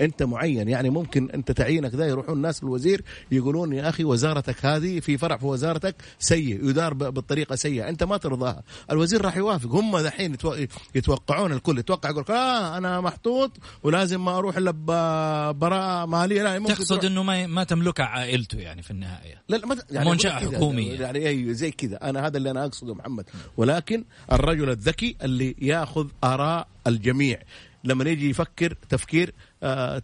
[0.00, 0.68] أنت معين.
[0.68, 5.36] يعني ممكن أنت تعيينك ده يروحون الناس الوزير يقولون يا أخي وزارتك هذه في فرع
[5.36, 7.88] في وزارتك سيء يدار بالطريقة سيئة.
[7.88, 8.62] أنت ما ترضاها.
[8.90, 9.74] الوزير راح يوافق.
[9.74, 11.78] هم دحين يتو- يتوقعون الكل.
[11.78, 13.50] يتوقع يقول آه أنا محطوط
[13.82, 16.42] ولازم ما أروح إلا ببراءه مالية.
[16.42, 19.42] لا ممكن تقصد إنه ما ما تملكها عائلته يعني في النهاية.
[19.48, 19.66] لا لا
[20.04, 21.00] ما لك كذا، حكومية.
[21.00, 21.96] يعني أيوه زي كذا.
[22.10, 23.24] أنا هذا اللي أنا أقصده محمد.
[23.56, 27.38] ولكن الرجل الذكي اللي ياخذ آراء الجميع.
[27.84, 29.34] لما يجي يفكر تفكير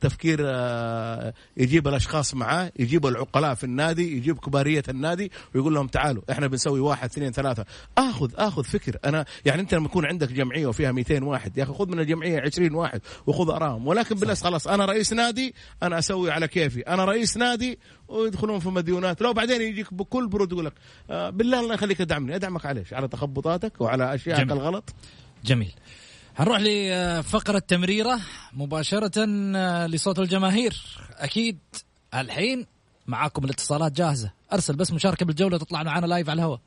[0.01, 6.23] تفكير آه يجيب الأشخاص معاه يجيب العقلاء في النادي يجيب كبارية النادي ويقول لهم تعالوا
[6.31, 7.65] إحنا بنسوي واحد اثنين ثلاثة.
[7.99, 8.97] آخذ آخذ فكر.
[9.05, 12.41] أنا يعني أنت لما يكون عندك جمعية وفيها 200 واحد يا أخي خذ من الجمعية
[12.41, 16.81] 20 واحد وخذ ارائهم ولكن بالناس خلاص أنا رئيس نادي أنا أسوي على كيفي.
[16.81, 19.23] أنا رئيس نادي ويدخلون في مديونات.
[19.23, 20.73] لو بعدين يجيك بكل برود يقول لك
[21.11, 24.53] آه بالله الله يخليك ادعمني أدعمك على إيش؟ على تخبطاتك وعلى اشيائك جميل.
[24.53, 24.95] الغلط؟
[25.45, 25.73] جميل.
[26.37, 28.21] هنروح لفقرة تمريرة
[28.53, 30.83] مباشرة آه، لصوت الجماهير.
[31.17, 31.59] أكيد
[32.15, 32.67] الحين
[33.07, 34.31] معاكم الاتصالات جاهزة.
[34.53, 36.61] أرسل بس مشاركة بالجولة تطلع معنا live على الهواء.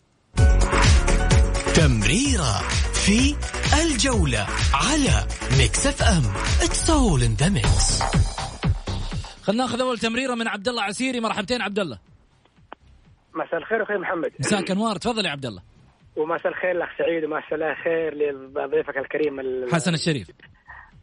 [1.75, 2.60] تمريرة
[2.93, 3.36] في
[3.84, 5.27] الجولة على
[5.58, 6.23] Mix FM
[6.62, 8.02] it's all in the mix
[9.43, 11.19] خلينا ناخذ أول تمريرة من عبد الله عسيري.
[11.19, 11.99] مرحبتين عبد الله.
[13.36, 14.32] مساء الخير أخوي محمد.
[14.39, 14.97] مساك أنوار.
[14.97, 15.62] تفضل يا عبد الله.
[16.17, 20.32] ومساء الخير الاخ سعيد ومساء الخير لضيفك الكريم ال- حسن الشريف.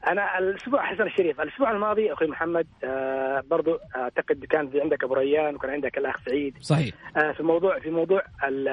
[0.09, 1.41] أنا الأسبوع حسن الشريف.
[1.41, 6.17] الأسبوع الماضي أخوي محمد آه برضو أعتقد كان في عندك أبو ريان وكان عندك الأخ
[6.29, 6.57] سعيد.
[6.61, 6.95] صحيح.
[7.17, 8.69] آه في موضوع في موضوع ال-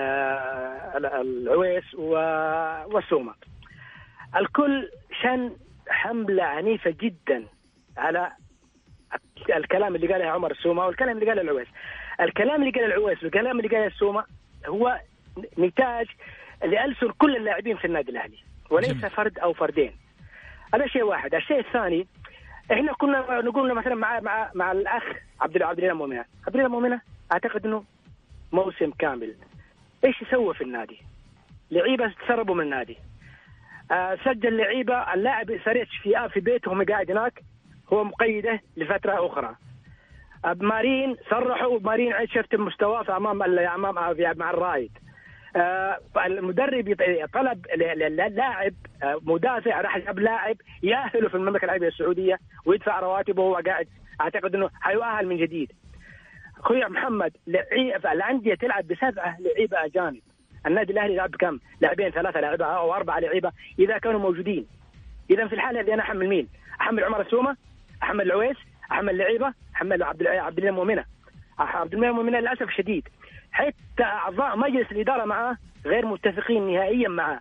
[0.96, 3.34] ال- العويس والسومة.
[4.36, 4.90] الكل
[5.24, 5.52] شن
[5.90, 7.46] حملة عنيفة جدا
[7.98, 8.32] على
[9.56, 11.68] الكلام اللي قاله عمر السومة والكلام اللي قاله العويس.
[12.22, 14.24] الكلام اللي قاله العويس والكلام اللي قاله السومة
[14.68, 15.00] هو
[15.60, 16.08] نتاج
[16.64, 18.38] لألسن كل اللاعبين في النادي الأهلي
[18.70, 19.10] وليس جميل.
[19.10, 19.92] فرد أو فردين.
[20.74, 21.36] هذا شيء واحد.
[21.36, 22.08] الشيء الثاني
[22.72, 25.04] إحنا كنا نقول مثلا مع مع مع الأخ
[25.42, 27.02] عبد الله عبد الله مؤمنه عبد الله مؤمنه
[27.34, 27.84] أعتقد إنه
[28.52, 29.36] موسم كامل.
[30.06, 30.98] إيش سوى في النادي؟
[31.72, 32.98] لعيبة تسربوا من النادي.
[33.92, 37.42] آه سجل لعيبة اللاعب سريع في في بيتهم قاعد هناك.
[37.94, 39.56] هو مقيده لفترة أخرى.
[40.46, 43.96] آه مارين صرحوا مارين شفت مستواه في أمام امام
[44.38, 44.92] مع الرايد.
[46.26, 51.88] المدرب يط- طلب ل- ل- للاعب آه، مدافع راح جاب لاعب يأهله في المملكة العربية
[51.88, 53.88] السعودية ويدفع رواتبه وهو قاعد.
[54.22, 55.72] أعتقد إنه حيؤهل من جديد.
[56.60, 57.32] أخوي محمد
[58.12, 60.22] الأندية تلعب بسبعة لعيبة أجانب.
[60.68, 64.66] النادي الأهلي لعب كم؟ لاعبين ثلاثة لاعيبه أو أربعة لعيبة إذا كانوا موجودين.
[65.30, 66.48] إذا في الحالة اللي أنا أحمل مين؟
[66.82, 67.58] أحمل عمر السومة
[68.04, 68.58] أحمل العويس
[68.92, 71.06] أحمل لعيبة أحمل عبد عبد المؤمنة.
[71.60, 73.08] عبد المؤمنة للأسف شديد.
[73.52, 77.40] حتى أعضاء مجلس الإدارة معاه غير متفقين نهائيا معاه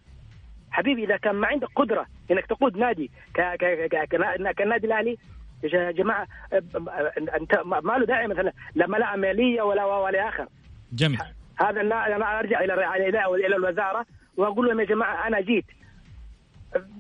[0.71, 5.19] حبيبي إذا كان ما عندك قدرة إنك تقود نادي ك ك ك ك- كالنادي الأهلي
[5.63, 6.27] يا جماعة
[7.41, 10.47] أنت ما له داعي مثلا لا ملاءه مالية ولا ولا اخر
[10.93, 11.19] جميل.
[11.61, 12.75] هذا أنا أرجع إلى
[13.47, 15.65] إلى الوزارة وأقول لهم يا جماعة أنا جيت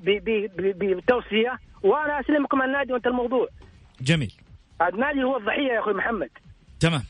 [0.05, 3.49] بتوصية وأنا أسلمكم النادي وأنت الموضوع.
[4.01, 4.33] جميل.
[4.83, 6.31] النادي هو الضحية يا أخوي محمد.
[6.81, 7.03] تمام.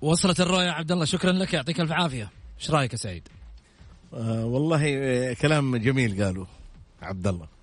[0.00, 2.30] وصلت الرؤية عبد الله شكرا لك يعطيك ألف عافية.
[2.60, 3.28] إيش رأيك يا سعيد؟
[4.14, 6.46] آه والله آه، كلام جميل قالوا
[7.02, 7.54] عبد الله.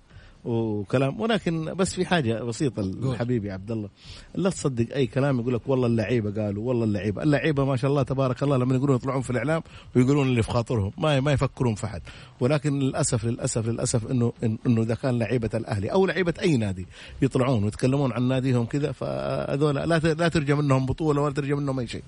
[0.44, 3.16] وكلام ولكن بس في حاجة بسيطة.
[3.16, 3.88] حبيبي عبد الله.
[4.34, 7.22] لا تصدق أي كلام يقول لك والله اللعيبة قالوا والله اللعيبة.
[7.22, 9.62] اللعيبة ما شاء الله تبارك الله لما يقولون يطلعون في الإعلام
[9.96, 12.02] ويقولون اللي في خاطرهم ما ما يفكرون في أحد.
[12.40, 14.32] ولكن للأسف للأسف للأسف إنه
[14.66, 16.86] إنه إذا كان لعيبة الأهلي أو لعيبة أي نادي
[17.22, 21.86] يطلعون ويتكلمون عن ناديهم كذا فهذول لا لا ترجى منهم بطولة ولا ترجى منهم أي
[21.86, 22.02] شيء.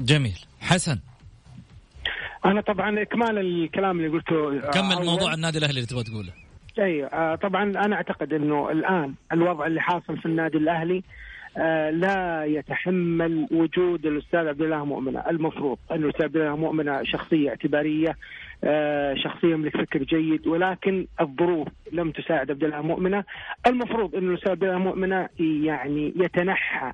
[0.00, 0.38] جميل.
[0.60, 0.98] حسن.
[2.44, 5.06] أنا طبعا إكمال الكلام اللي قلته آه، كمل.
[5.06, 6.32] موضوع النادي الأهلي اللي تبغى تقوله.
[6.78, 11.02] أيوه آه، طبعا أنا أعتقد إنه الآن الوضع اللي حاصل في النادي الأهلي
[11.56, 17.48] آه، لا يتحمل وجود الأستاذ عبد الله مؤمنة، المفروض انه الأستاذ عبد الله مؤمنة شخصية
[17.50, 18.16] اعتبارية
[19.24, 23.24] شخصية يملك فكر جيد ولكن الظروف لم تساعد عبد الله مؤمنة،
[23.66, 26.92] المفروض انه الأستاذ عبد الله مؤمنة يعني يتنحى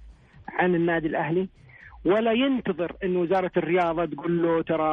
[0.49, 1.49] عن النادي الأهلي.
[2.05, 4.89] ولا ينتظر إن وزارة الرياضة تقول له ترى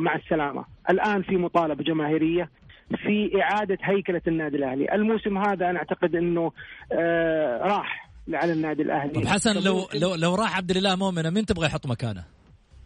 [0.00, 2.50] مع السلامة، الآن في مطالبة جماهيرية
[2.90, 6.52] في إعادة هيكلة النادي الأهلي، الموسم هذا أنا أعتقد إنه
[6.92, 9.12] آه راح على النادي الأهلي.
[9.12, 12.24] طب حسن لو لو لو راح عبد الله مؤمنه مين تبغى يحط مكانه؟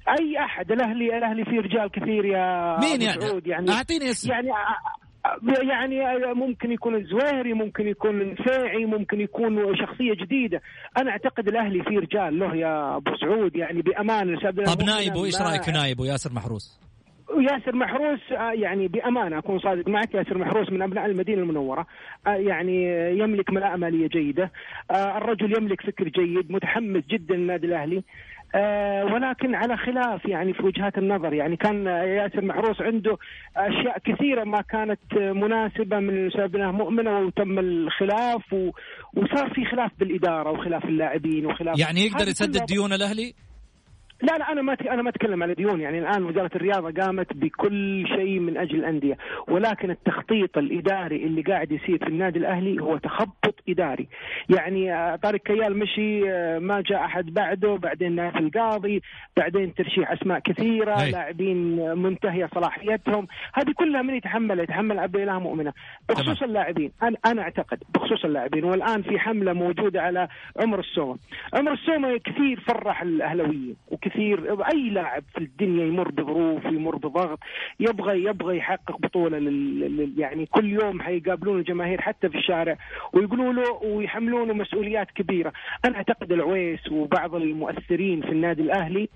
[0.08, 0.72] أي أحد.
[0.72, 4.30] الأهلي الأهلي فيه رجال كثير يا مين يعني؟ سعود يعني أعطيني اسم.
[4.32, 4.48] يعني
[5.62, 6.00] يعني
[6.34, 10.62] ممكن يكون الزويري ممكن يكون النفيعي ممكن يكون شخصية جديدة.
[10.98, 14.40] أنا أعتقد الأهلي فيه رجال له يا أبو سعود يعني بأمانة.
[14.40, 16.80] شاب طب نايبه إيش رأيك في نايبه ياسر محروس؟
[17.38, 21.86] ياسر محروس آه، يعني بأمانة أكون صادق معك ياسر محروس من أبناء المدينة المنورة.
[22.26, 22.84] آه، يعني
[23.18, 24.50] يملك ملاءة مالية جيدة.
[24.90, 28.04] آه، الرجل يملك فكر جيد متحمس جدا للنادي الأهلي.
[28.54, 33.18] آه، ولكن على خلاف يعني في وجهات النظر يعني كان ياسر محروس عنده
[33.56, 38.70] أشياء كثيرة ما كانت مناسبة من سببنا مؤمنة وتم الخلاف و...
[39.16, 43.34] وصار في خلاف بالإدارة وخلاف اللاعبين وخلاف يعني يقدر يسدد ديون الأهلي؟
[44.22, 48.06] لا لا أنا ما أنا ما أتكلم على ديون يعني الآن وزارة الرياضة قامت بكل
[48.08, 49.16] شيء من أجل الأندية
[49.48, 54.08] ولكن التخطيط الإداري اللي قاعد يصير في النادي الأهلي هو تخبط إداري
[54.48, 59.02] يعني آه، طارق كيال مشي آه، ما جاء أحد بعده بعدين نايف القاضي
[59.36, 61.10] بعدين ترشيح أسماء كثيرة أي.
[61.10, 65.72] لاعبين آه، منتهية صلاحيتهم هذه كلها من يتحملها يتحمل عبد الاله مؤمنة
[66.08, 66.42] بخصوص.
[66.42, 70.28] اللاعبين أنا أنا أعتقد بخصوص اللاعبين والآن في حملة موجودة على
[70.60, 71.18] عمر السومة
[71.54, 77.38] عمر السومة كثير فرح الاهلاويين وكثير أي لاعب في الدنيا يمر بظروف يمر بضغط
[77.80, 79.38] يبغى يبغى يحقق بطولة.
[79.38, 80.14] لل...
[80.18, 82.76] يعني كل يوم حيقابلون الجماهير حتى في الشارع
[83.12, 85.52] ويقولوا له ويحملونه مسؤوليات كبيرة
[85.84, 89.08] أنا أعتقد العويس وبعض المؤثرين في النادي الأهلي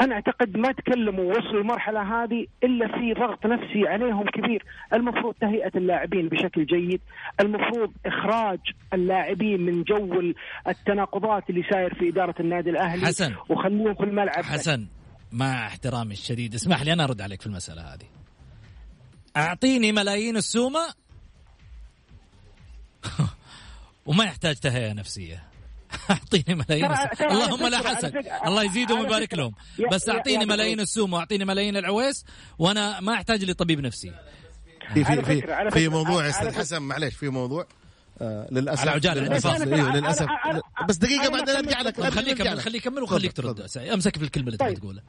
[0.00, 5.72] أنا أعتقد ما تكلموا ووصلوا المرحلة هذه إلا في ضغط نفسي عليهم كبير، المفروض تهيئة
[5.76, 7.00] اللاعبين بشكل جيد،
[7.40, 8.58] المفروض إخراج
[8.94, 10.32] اللاعبين من جو
[10.68, 13.06] التناقضات اللي ساير في إدارة النادي الأهلي.
[13.06, 13.34] حسن.
[13.48, 14.44] وخليهم في الملعب.
[14.44, 14.86] حسن
[15.32, 18.06] مع احترامي الشديد اسمح لي أنا أرد عليك في المسألة هذه.
[19.36, 20.94] أعطيني ملايين السومة.
[24.06, 25.47] وما يحتاج تهيئة نفسية.
[26.10, 29.52] اعطيني ملايين على اللهم لا فكرة- الله يزيدهم ويبارك لهم.
[29.92, 32.24] بس أعطيني ملايين السومه وأعطيني ملايين العويس
[32.58, 34.12] وأنا ما أحتاج لطبيب نفسي.
[34.94, 37.66] في في في, موضوع أستاذ حسن معلش في موضوع؟
[38.22, 38.80] آه للأسف.
[38.80, 39.20] على عجالة.
[39.20, 39.72] للأسف.
[39.72, 40.26] أيوه للأسف.
[40.88, 42.06] بس دقيقة بعدين أرجع لك لك.
[42.58, 43.60] خليه يكمل وخليك ترد.
[43.94, 44.78] أمسك في الكلمة اللي تبغى طيب.
[44.78, 45.02] تقولها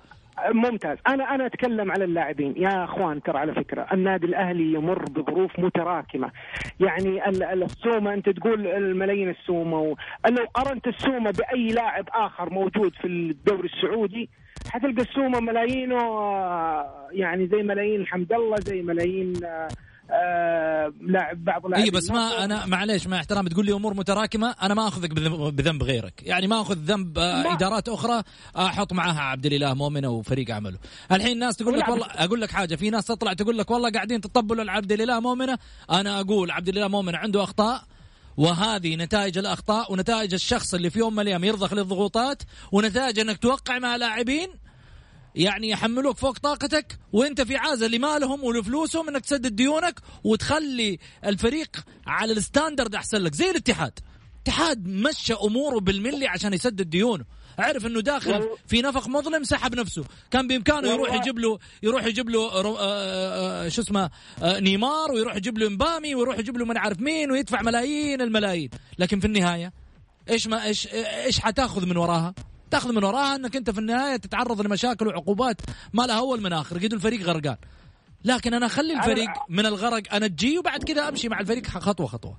[0.54, 0.98] ممتاز.
[1.08, 2.54] أنا أنا أتكلم على اللاعبين.
[2.58, 6.32] يا أخوان ترى على فكرة النادي الأهلي يمر بظروف متراكمة.
[6.80, 9.96] يعني ال- ال- السومة أنت تقول الملايين السومة و...
[10.30, 14.30] لو قارنت السومة بأي لاعب آخر موجود في الدوري السعودي
[14.70, 19.34] حتلقى السومة ملايينه آه، يعني زي ملايين حمد الله زي ملايين
[20.12, 24.56] آه، لاعب بعض لاعبين اي بس ما أنا معليش مع احترامي تقول لي أمور متراكمة
[24.62, 26.14] أنا ما أخذك بذنب- غيرك.
[26.24, 27.54] يعني ما أخذ ذنب آه، لا.
[27.54, 28.24] إدارات أخرى
[28.58, 30.78] أحط معاها عبد الإله مؤمن وفريق عمله.
[31.12, 34.22] الحين الناس تقول لك والله أقول لك حاجة في ناس تطلع تقول لك والله قاعدين
[34.22, 35.58] تطبلوا لعبد الإله مؤمنة.
[35.92, 37.82] أنا أقول عبد الإله مؤمن عنده أخطاء
[38.38, 43.80] وهذه نتائج الأخطاء ونتائج الشخص اللي في يوم من الأيام يرضخ للضغوطات ونتائج أنك توقع
[43.80, 44.50] مع لاعبين
[45.36, 52.32] يعني يحملوك فوق طاقتك وانت في عازة لمالهم ولفلوسهم انك تسدد ديونك وتخلي الفريق على
[52.34, 53.36] ال standard أحسن لك.
[53.36, 54.00] زي الاتحاد.
[54.36, 57.26] الاتحاد مشى أموره بالملي عشان يسدد ديونه.
[57.60, 60.04] عرف إنه داخل في نفق مظلم سحب نفسه.
[60.32, 64.10] كان بإمكانه يروح يجيب له يروح يجيب له رو- آه، آه، شو اسمه
[64.44, 68.70] آه، نيمار ويروح يجيب له امبابي ويروح يجيب له من عارف مين ويدفع ملايين الملايين.
[69.00, 69.74] لكن في النهاية
[70.30, 72.34] إيش ما إيش إيش حتاخذ من وراها؟
[72.72, 75.62] تاخذ من وراها انك انت في النهاية تتعرض لمشاكل وعقوبات.
[75.94, 76.78] ما لها أول من آخر.
[76.78, 77.58] قيد الفريق غرقان.
[78.26, 82.38] لكن أنا أخلي الفريق من الغرق أنجيه وبعد كذا أمشي مع الفريق خطوة خطوة.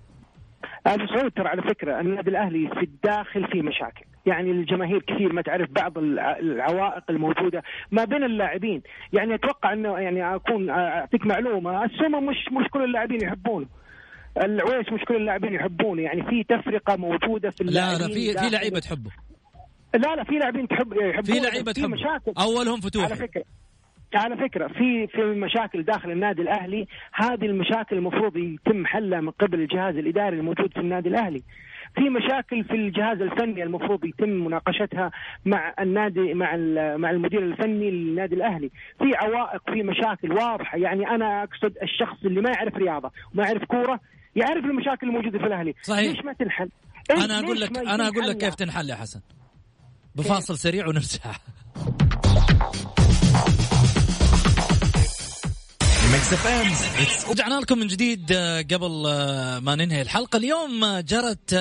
[0.86, 4.04] ابو سعود ترى على فكرة النادي الأهلي في الداخل في مشاكل.
[4.26, 8.82] يعني الجماهير كثير ما تعرف بعض الع- العوائق الموجودة ما بين اللاعبين.
[9.12, 11.84] يعني أتوقع إنه يعني اكون أعطيك معلومة.
[11.84, 13.66] السومة مش مش كل اللاعبين يحبونه.
[14.44, 16.02] العويس مش كل اللاعبين يحبونه.
[16.02, 19.10] يعني في تفرقة موجودة في لا اللاعبين لا في في لعيبة تحبه.
[19.94, 22.33] لا لا في لاعبين تحب يحبونه في لعيبة في تحبه مشاكل.
[22.38, 23.44] أولهم على فتوحي فكرة.
[24.14, 26.87] على فكرة في في مشاكل داخل النادي الأهلي.
[27.12, 31.42] هذه المشاكل المفروض يتم حلها من قبل الجهاز الإداري الموجود في النادي الأهلي.
[31.94, 35.11] في مشاكل في الجهاز الفني المفروض يتم مناقشتها
[35.44, 36.57] مع النادي مع
[36.96, 38.70] مع المدير الفني للنادي الأهلي.
[38.98, 40.79] في عوائق في مشاكل واضحة.
[40.79, 44.00] يعني أنا أقصد الشخص اللي ما يعرف رياضة وما يعرف كورة
[44.37, 45.74] يعرف المشاكل الموجودة في الأهلي.
[45.83, 46.11] صحيح.
[46.11, 46.70] ليش ما تنحل؟
[47.11, 49.20] أنا أقول لك أنا أقول لك؟ كيف تنحل يا حسن.
[50.14, 51.36] بفاصل سريع ونرجع.
[57.30, 60.36] رجعنا لكم من جديد آه، قبل آه، ما ننهي الحلقة.
[60.36, 61.52] اليوم آه، جرت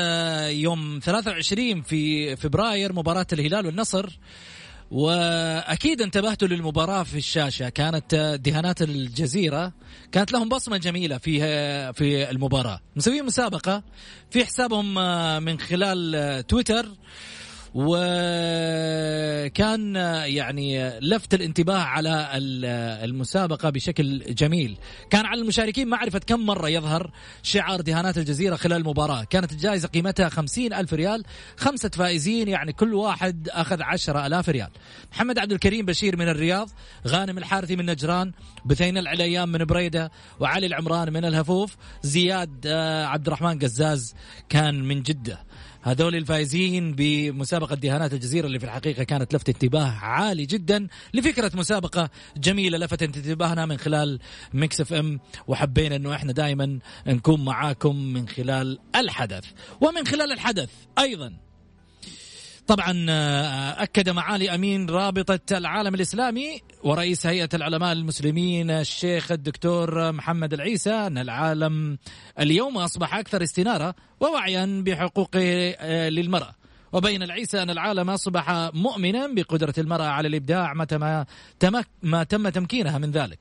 [0.50, 4.20] يوم 23 في فبراير مباراة الهلال والنصر.
[4.92, 7.70] وأكيد انتبهتوا للمباراة في الشاشة.
[7.70, 9.74] كانت دهانات الجزيرة
[10.12, 11.40] كانت لهم بصمة جميلة في
[11.94, 12.80] في المباراة.
[12.96, 13.84] مسويين مسابقة
[14.32, 14.94] في حسابهم
[15.44, 16.90] من خلال تويتر.
[18.30, 22.66] وكان يعني لفت الانتباه على ال-
[23.10, 24.78] المسابقة بشكل جميل.
[25.10, 27.12] كان على المشاركين معرفة كم مرة يظهر
[27.44, 29.24] شعار دهانات الجزيرة خلال المباراة.
[29.24, 31.24] كانت الجائزة قيمتها خمسين ألف ريال.
[31.58, 34.70] خمسة فائزين يعني كل واحد أخذ عشرة ألاف ريال.
[35.12, 36.70] محمد عبد الكريم بشير من الرياض
[37.08, 38.32] غانم الحارثي من نجران
[38.66, 44.16] بثين العليان من بريدة وعلي العمران من الهفوف زياد آه، عبد الرحمن قزاز
[44.50, 45.40] كان من جدة.
[45.82, 52.10] هذول الفائزين بمسابقة دهانات الجزيرة اللي في الحقيقة كانت لفت انتباه عالي جدا لفكرة مسابقة
[52.38, 54.20] جميلة لفتت انتباهنا من خلال
[54.54, 59.46] Mix FM وحبينا إنه إحنا دائما نكون معاكم من خلال الحدث.
[59.82, 61.49] ومن خلال الحدث أيضا
[62.70, 70.54] طبعا آه، أكد معالي أمين رابطة العالم الإسلامي ورئيس هيئة العلماء المسلمين الشيخ الدكتور محمد
[70.54, 71.98] العيسى أن العالم
[72.40, 76.56] اليوم أصبح أكثر استنارة ووعيا بحقوق آه، للمرأة.
[76.94, 81.26] وبين العيسى أن العالم أصبح مؤمنا بقدرة المرأة على الإبداع متى ما
[82.04, 83.40] ما تم تمكينها من ذلك.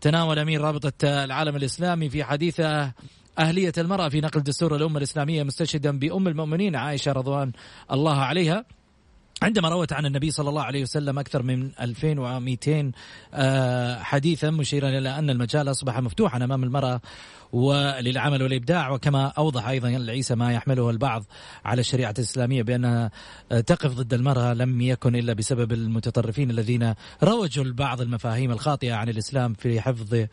[0.00, 2.92] تناول أمين رابطة العالم الإسلامي في حديثه
[3.38, 7.52] أهلية المرأة في نقل دستور الأمة الإسلامية مستشهدا بأم المؤمنين عائشة رضوان
[7.92, 8.64] الله عليها.
[9.42, 12.92] عندما روت عن النبي صلى الله عليه وسلم أكثر من 2200
[13.34, 17.00] آه، حديثا مشيرا إلى أن المجال أصبح مفتوحا أمام المرأة
[17.52, 18.90] وللعمل والإبداع.
[18.90, 21.24] وكما أوضح أيضا العيسى ما يحمله البعض
[21.64, 23.10] على الشريعة الإسلامية بأنها
[23.66, 29.54] تقف ضد المرأة لم يكن إلا بسبب المتطرفين الذين روجوا لبعض المفاهيم الخاطئة عن الإسلام
[29.54, 30.26] في حفظ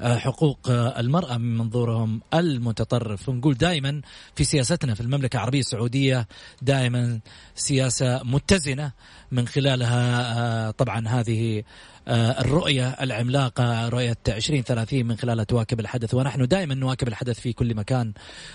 [0.00, 3.28] آه، حقوق آه، المرأة من منظورهم المتطرف.
[3.28, 4.00] ونقول دائما
[4.34, 6.28] في سياستنا في المملكة العربية السعودية
[6.62, 7.20] دائما
[7.54, 8.92] سياسة متزنة
[9.32, 11.62] من خلالها آه، طبعا هذه
[12.08, 16.14] الرؤية العملاقة رؤية 2030 من خلالها تواكب الحدث.
[16.14, 18.12] ونحن دائما نواكب الحدث في كل مكان.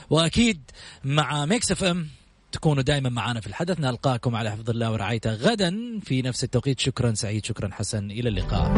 [0.10, 0.62] وأكيد
[1.04, 2.08] مع Mix FM
[2.52, 3.80] تكونوا دائما معنا في الحدث.
[3.80, 6.00] نلقاكم على حفظ الله ورعايته غدا.
[6.02, 8.12] في نفس التوقيت شكرا سعيد شكرا حسن.
[8.12, 8.74] إلى اللقاء.